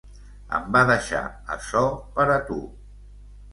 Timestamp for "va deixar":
0.75-1.21